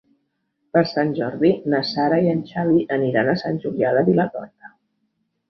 [0.77, 4.75] Per Sant Jordi na Sara i en Xavi aniran a Sant Julià de Vilatorta.